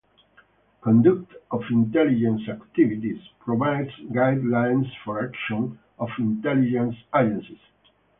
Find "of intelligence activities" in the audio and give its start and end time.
1.51-3.21